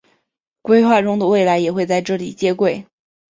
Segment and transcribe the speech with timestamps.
[0.63, 2.83] 规划中的未来也会在这里接轨。